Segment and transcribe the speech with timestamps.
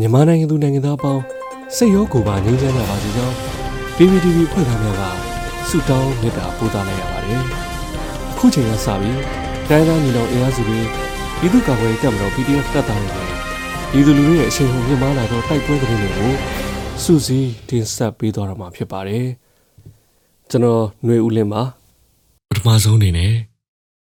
[0.00, 1.22] မြန်မာနိုင်ငံသူနိုင်ငံသားအပေါင်း
[1.76, 3.34] စိတ်ရောကိုယ်ပါငြိမ်းချမ်းကြပါစေကြောင်း
[3.96, 5.02] PPTV ဖွဲ့သားများက
[5.68, 7.42] ဆုတောင်းမေတ္တာပို့သလိုက်ရပါတယ်။
[8.32, 9.18] အခုချိန်ကစပြီး
[9.68, 10.80] တိုင်းသားညီနောင်အင်အားစုတွေ
[11.38, 13.28] ပြည်သူ့ကာကွယ်ရေးတပ်မတော် PDF တပ်သားတွေနဲ့
[13.90, 16.32] ပြည်သူလူထုရဲ့အရှိန်ဟုန်မြင့်မားလာသောတိုက်ပွဲသတင်းတွေကို
[17.02, 19.26] စူးစီးတင်ဆက်ပေးသွားတော့မှာဖြစ်ပါတယ်။
[20.50, 21.62] ကျွန်တော်ຫນွေဦးလင်းပါ
[22.50, 23.32] ပထမဆုံးအနေနဲ့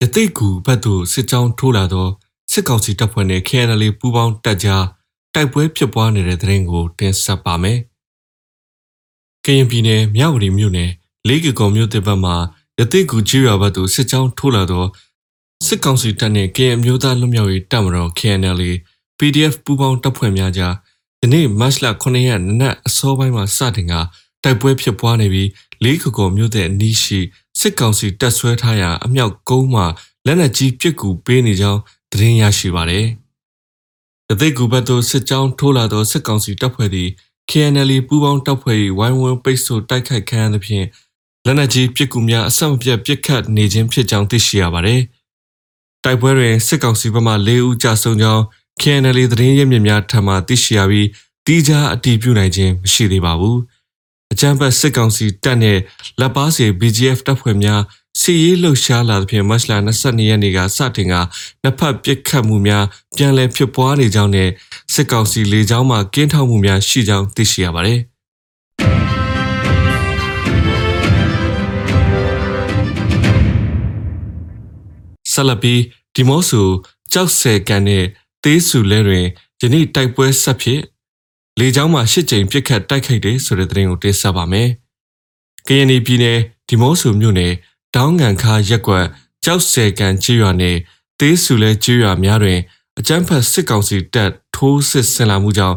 [0.02, 2.06] ရတိတ်ကူဘက်သို့စစ်ကြောင်းထိုးလာသော
[2.52, 4.84] စစ်ကောင်စီတပ်ဖွဲ့နဲ့ KNL ပူးပေါင်းတပ်ကြား
[5.34, 7.78] တိုက်ပွဲဖြစ်ပွားနေတဲ့တဲ့ရင်ကိုတင်ဆက်ပါမယ်။
[9.44, 10.90] ကရင်ပြည်နယ်မြဝတီမြို့နယ်
[11.28, 12.36] လေးကကုံမြို့တစ်ဘက်မှာ
[12.78, 14.84] ရတိတ်ကူကြီးရွာဘက်သို့စစ်ကြောင်းထိုးလာသော
[15.66, 18.60] စစ်ကောင်စီတပ်နဲ့ KN မျိုးသားလွတ်မြောက်ရေးတပ်မတော် KNL
[19.18, 20.74] PDF ပူးပေါင်းတပ်ဖွဲ့များကြား
[21.20, 23.94] ဒီနေ့မတ်လ9ရက်နနက်အစောပိုင်းမှာစတင်က
[24.42, 25.50] တိုက်ပွဲဖြစ်ပွားနေပြီး
[25.84, 27.20] လေးကကုံမြို့တဲ့အနီးရှိ
[27.60, 29.86] စစ်ကောင်စီတပ်ဆွဲထားရာအမြောက်ကုန်းမှာ
[30.26, 31.80] လက်နက်ကြီးပစ်ကူပေးနေကြောင်း
[32.10, 33.23] သတင်းရရှိပါတယ်။တ
[34.40, 37.08] သိက်ကူဘက်သို့စစ်ကြောင်းထိုးလာသောစစ်ကောင်စီတပ်ဖွဲ့သည်
[37.50, 40.86] KNL ပူးပေါင်းတပ်ဖွဲ့၏ဝိုင်းဝန်းပိတ်ဆို့တိုက်ခိုက်ခံရသဖြင့်
[41.44, 45.00] လက်နက်ကြီးပစ်ကူများအဆက်မပြတ်ပစ်ခတ်နေခြင်းဖြစ်ကြောင်းသိရှိရပါတယ်။
[46.04, 48.42] တိုက်ပွဲတွင်စစ်ကောင်စီဘက်မှ၄ဦးကြာဆုံးကြောင်း
[48.82, 51.08] KNL သတင်းရင်းမြစ်များထံမှသိရှိရပြီး
[51.46, 53.58] တီးခြားအတည်ပြုနိုင်ခြင်းမရှိသေးပါဘူး။
[54.32, 55.80] အကြမ်းဖက်စစ်ကောင်စီတပ်နှင့်
[56.20, 57.82] လက်ပါစီ BGF တပ်ဖွဲ့များ
[58.20, 61.14] စီရေးလှုပ်ရှားလာသဖြင့်မတ်လ22ရက်နေ့ကစတင်က
[61.62, 62.84] နှစ်ဖက်ပစ်ခတ်မှုများ
[63.16, 64.50] ပြန်လည်ဖြစ်ပွားနေကြောင်းနဲ့
[64.94, 68.00] စစ်ကောင်စီလေကြောင်းမှကင်းထောက်မှုများရှိကြောင်းသိရှိရပါတယ်။
[75.32, 75.74] ဆလပီ
[76.14, 76.62] ဒီမော့ဆူ
[77.12, 78.04] ကြောက်ဆယ်ကန်နဲ့
[78.42, 79.26] သေးစုလဲတွင်
[79.60, 80.80] ယနေ့တိုက်ပွဲဆက်ဖြစ်
[81.60, 84.68] လေကြောင်းမှာရှစ်ကြိမ်ပြစ်ခတ်တိုက်ခိုက်တယ်ဆိုတဲ့သတင်းကိုတင်ဆက်ပါမယ်။
[85.66, 86.38] ကရင်ပြည်နယ်
[86.68, 87.52] ဒီမော့ဆူမြို့နယ်
[87.96, 89.06] တောင်းငံခါရက်ကွက်
[89.44, 90.76] ကြောက်ဆယ်ကန်ချေးရွာနယ်
[91.20, 92.58] သေးစုလဲချေးရွာများတွင်
[92.98, 95.76] အကြမ်းဖက်စစ်ကောင်စီတပ်ထိုးစစ်ဆင်လာမှုကြောင့်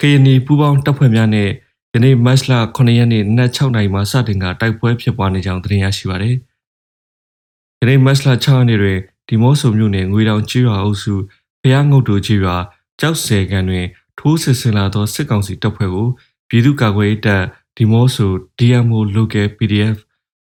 [0.00, 1.48] ကရင်ပူးပေါင်းတပ်ဖွဲ့များနဲ့
[1.94, 6.36] ယနေ့မတ်လ9ရက်နေ့နက်6နာရီမှာစတင်ကတိုက်ပွဲဖြစ်ပွားနေကြောင်းသတင်းရရှိပါရယ်။
[7.80, 8.98] ယနေ့မတ်လ6ရက်နေ့တွင်
[9.28, 11.14] ဒီမော့ဆူမြို့နယ်ငွေတောင်ချေးရွာအုပ်စု
[11.62, 12.56] ဖျားငုတ်တူချေးရွာ
[13.00, 13.86] ကြောက်ဆယ်ကန်တွင်
[14.18, 16.08] ထိုးစစ်ဆင်လာသောစစ်ကောင်စီတပ်ဖွဲ့ကို
[16.48, 17.44] ပြည်သူ့ကာကွယ်ရေးတပ်
[17.76, 19.96] ဒီမော့ဆို DMO Local PDF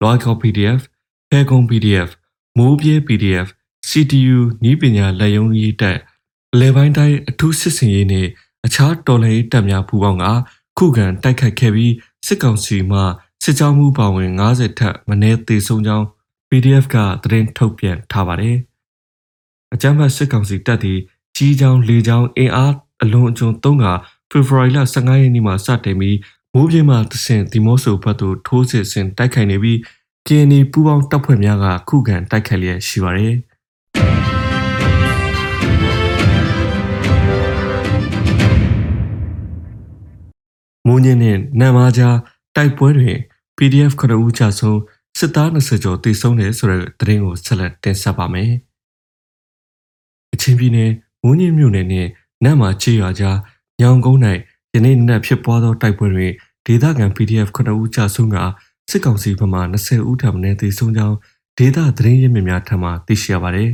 [0.03, 0.81] Local PDF
[1.29, 2.09] ဖဲကုံ PDF
[2.57, 3.47] မိုးပြေး PDF
[3.89, 5.97] CTU နီးပညာလက်ယုံရေးတပ်
[6.53, 8.27] အလဲပိုင်းတိုင်းအထူးစစ်စင်ရေးနဲ့
[8.65, 10.25] အခြားတော်လှန်ရေးတပ်များပူးပေါင်းက
[10.77, 11.93] ခုခံတိုက်ခိုက်ခဲ့ပြီး
[12.27, 12.99] စစ်ကောင်စီမှ
[13.43, 16.05] စစ်ကြောမှုပါဝင်90ထက်မနည်းသေဆုံးကြောင်း
[16.49, 18.57] PDF ကသတင်းထုတ်ပြန်ထားပါတယ်။
[19.73, 20.99] အကြမ်းဖက်စစ်ကောင်စီတပ်သည်
[21.35, 22.73] ကြီးချောင်းလေချောင်းအင်အား
[23.03, 23.85] အလွန်အကျွံသုံးက
[24.29, 26.17] ဖေဖော်ဝါရီလ15ရက်နေ့မှာစတင်ပြီး
[26.53, 29.77] မိုးပြင်းမှတဆင့်ဒီမော့ဆိုဘက်သို့ထိုးစစ်ဆင်တိုက်ခိုက်နေပြီး
[30.27, 33.35] KNY ပူးပေါင်းတပ်ဖွဲ့များကခုခံတိုက်ခိုက်လျက်ရှိပါတယ်။
[40.87, 42.17] မိုးညင်းနဲ့နံမားကြား
[42.55, 43.17] တိုက်ပွဲတွင်
[43.57, 44.79] PDF ခရဦးချဆုံး
[45.19, 48.51] စစ်သား20ကျော်တေဆုံးတယ်ဆိုတဲ့သတင်းကိုဆက်လက်တင်ဆက်ပါမယ်။
[50.33, 50.91] အချင်းပြည်နယ်
[51.23, 52.07] မိုးညင်းမြို့နယ်နဲ့
[52.45, 53.37] နတ်မာချေရွာကြား
[53.81, 54.21] ညောင်ကုန်း၌
[54.73, 56.31] ယနေ့နက်ဖြစ်ပွားသောတိုက်ပွဲတွင်
[56.65, 58.37] ဒေသခံ PDF 9ဦးကြာဆုံးက
[58.89, 61.15] စစ်ကောင်စီဘက်မှ20ဦးထပ်မံသေဆုံးကြောင်း
[61.57, 63.69] ဒေသသတင်းရင်းမြစ်များထံမှသိရှိရပါသည်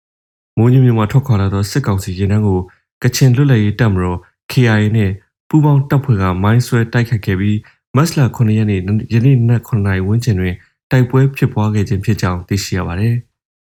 [0.56, 2.58] ။မိုးညမြမှာထွက်ခွာလာသောစစ်ကောင်စီရင်နှန်းကို
[3.02, 4.18] ကချင်လွတ်လပ်ရေးတပ်မတော်
[4.50, 5.10] KIA နဲ့
[5.48, 7.58] ပူးပေါင်းတပ်ဖွဲ့ကမိုင်းဆွဲတိုက်ခတ်ခဲ့ပြီး
[7.96, 8.80] မတ်လ9ရက်နေ့
[9.12, 10.54] ယနေ့နက်9နာရီဝန်းကျင်တွင်
[10.90, 13.14] တိုက်ပွဲဖြစ်ပွားခဲ့ခြင်းဖြစ်ကြောင်းသိရှိရပါသည်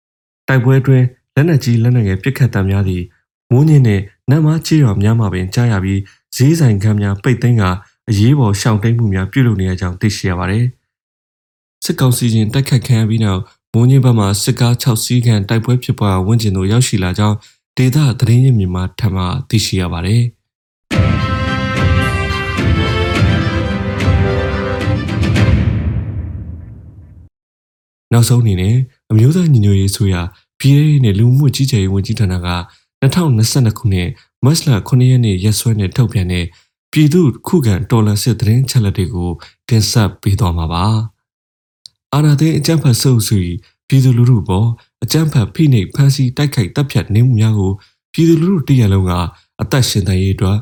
[0.49, 1.03] ။တိုက်ပွဲတွင်
[1.35, 3.05] လက်နက်ကြီးလက်နက်ငယ်ပစ်ခတ်တံများသည့်
[3.51, 6.01] မိုးညင်းနှင့် နတ်မားချေရွာများမှာပင်ကြားရပြီး
[6.37, 7.63] ဈေးဆိုင်ခန်းများပိတ်သိမ်းက
[8.11, 10.65] အရေးပေါ်ရှောင်တိန်မှုများပြုလုပ်နေရကြောင်းသိရှိရပါတယ်။
[11.85, 17.37] စစ်ကောင်စီရင်တိုက်ခတ်ခံရပြီးနောက်မိုးညင်းဘက်မှစစ်ကား6စီးခန့်တိုက်ပွဲဖြစ်ပွားဝန်းကျင်သို့ရောက်ရှိလာကြောင်း
[17.77, 20.23] ဒေသသတင်းရင်းမြစ်မှထပ်မံသိရှိရပါတယ်။
[28.13, 28.75] နောက်ဆုံးအနေနဲ့
[29.11, 30.23] အမျိုးသားညီညွတ်ရေးဆိုရာ
[30.61, 32.49] ပြည်ထောင်နဲ့လူမှုကြီးကြပ်ရေးဝန်ကြီးဌာနက
[33.03, 34.09] 2022ခုနှစ်
[34.45, 36.47] မတ်လ9ရက်နေ့ရက်စွဲနဲ့ထုတ်ပြန်တဲ့
[36.93, 39.31] ပြည်သူခုခံတော်လှန်စစ်သတင်းချက်လက်တွေကို
[39.69, 40.85] တင်ဆက်ပေးသွားမှာပါ။
[42.15, 43.39] အာဏာသိမ်းအကြမ်းဖက်ဆုပ်ဆူ
[43.89, 44.69] ပြည်သူလူထုပေါ်
[45.03, 47.73] အကြမ်းဖက်ဖိနှိပ်ဖမ်းဆီးတိုက်ခိုက်တပ်ဖြတ်နေမှုများကို
[48.13, 49.13] ပြည်သူလူထုတရလုံးက
[49.61, 50.59] အသက်ရှင်တန်ရေးအတွက်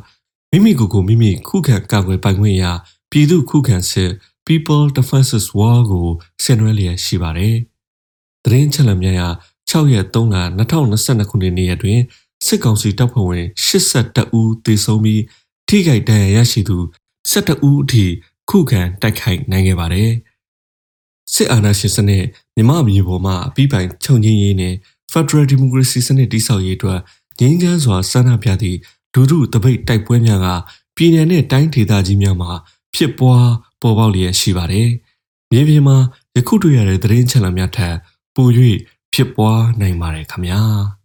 [0.51, 2.73] မိမိကိုယ်ကိုမိမိခုခံကာကွယ်ပိုင်ခွင့်ရာ
[3.11, 4.11] ပြည်သူခုခံစစ်
[4.47, 6.09] People Defenses War ကို
[6.43, 7.57] ဆင်နွှဲလျက်ရှိပါတယ်။
[8.45, 9.29] သတင်းချက်လက်များရာ
[9.71, 12.01] 6ရက်3လ2022ခုနှစ်နေ့ရက်တွင်
[12.45, 15.23] စစ်ကောင်စီတပ်ဖွဲ့ဝင်82ဦးသေဆုံးပြီး
[15.69, 16.79] ထိခိုက်ဒဏ်ရာရရှိသူ
[17.31, 18.05] 12ဦးအထိ
[18.51, 20.11] ခုခံတိုက်ခိုက်နိုင်ခဲ့ပါတယ်။
[21.33, 22.25] စစ်အာဏာရှင်စနစ်
[22.57, 24.75] မြမမျိုးပေါ်မှာအပြီးပိုင်ခြုံငင်းရေးနဲ့
[25.13, 27.01] Federal Democracy စနစ်တည်ဆောက်ရေးအတွက်
[27.41, 28.79] ငြိမ်းချမ်းစွာဆန္ဒပြသည့်
[29.15, 30.47] ဒုဒုတပိတ်တိုက်ပွဲများက
[30.97, 32.53] ပြည်내နဲ့တိုင်းဒေသကြီးများမှာ
[32.95, 33.49] ဖြစ်ပွား
[33.83, 34.89] ပေါ်ပေါက်လျက်ရှိပါတယ်။
[35.53, 35.97] မြေပြင်မှာ
[36.37, 37.97] ယခုတွေ့ရတဲ့သတင်းချက်လက်များထက်
[38.35, 38.49] ပို၍
[39.13, 40.63] ဖြစ်ပွားနိုင်ပါတယ်ခင်ဗျာ။